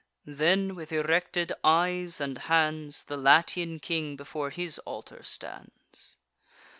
[0.25, 6.17] Then, with erected eyes and hands, The Latian king before his altar stands.